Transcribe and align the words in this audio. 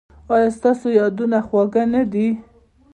ایا 0.33 0.49
ستاسو 0.57 0.87
یادونه 0.99 1.37
خوږه 1.47 1.83
نه 1.93 2.01
ده؟ 2.11 2.27